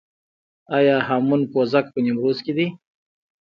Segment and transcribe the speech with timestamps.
[0.77, 2.67] آیا هامون پوزک په نیمروز کې دی؟